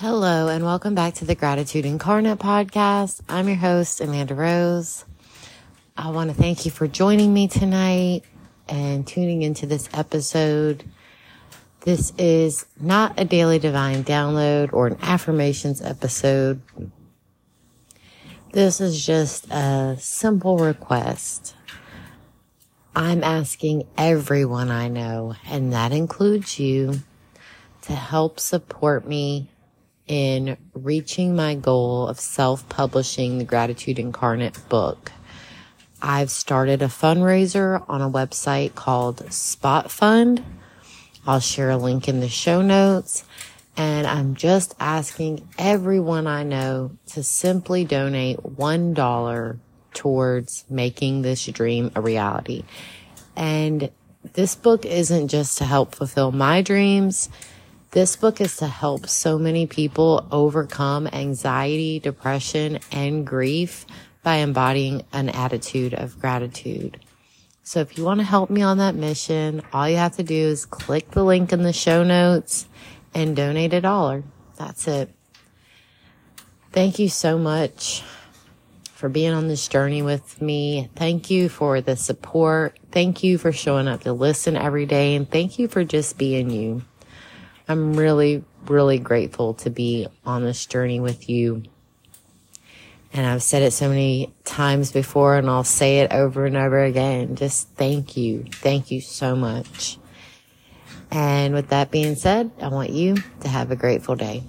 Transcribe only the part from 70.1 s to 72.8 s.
to do is click the link in the show notes